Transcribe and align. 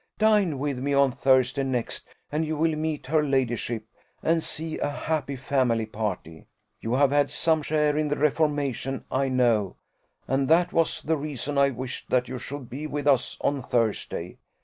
Dine 0.17 0.57
with 0.57 0.79
me 0.79 0.95
on 0.95 1.11
Thursday 1.11 1.61
next, 1.61 2.07
and 2.31 2.43
you 2.43 2.57
will 2.57 2.75
meet 2.75 3.05
her 3.05 3.21
ladyship, 3.23 3.85
and 4.23 4.41
see 4.41 4.79
a 4.79 4.89
happy 4.89 5.35
family 5.35 5.85
party. 5.85 6.47
You 6.79 6.93
have 6.95 7.11
had 7.11 7.29
some 7.29 7.61
share 7.61 7.95
in 7.95 8.07
the 8.07 8.17
reformation, 8.17 9.05
I 9.11 9.27
know, 9.29 9.75
and 10.27 10.47
that 10.47 10.73
was 10.73 11.03
the 11.03 11.17
reason 11.17 11.59
I 11.59 11.69
wished 11.69 12.09
that 12.09 12.27
you 12.27 12.39
should 12.39 12.67
be 12.67 12.87
with 12.87 13.05
us 13.07 13.37
on 13.41 13.61
Thursday. 13.61 14.39